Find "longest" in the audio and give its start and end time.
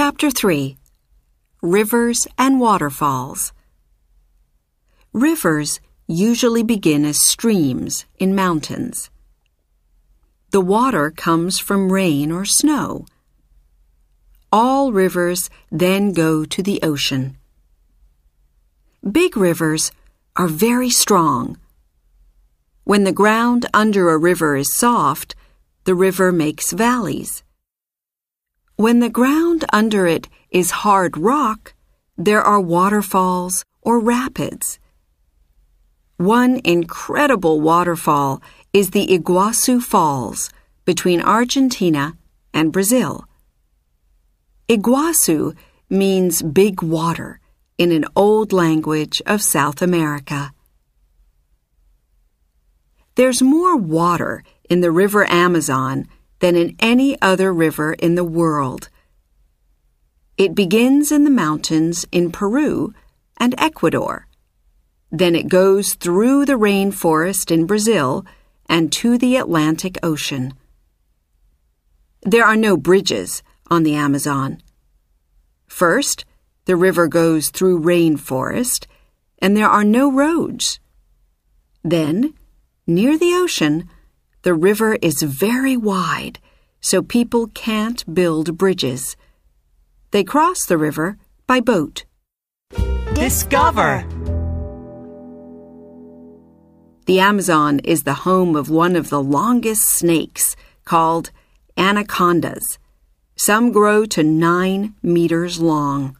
99.22-99.86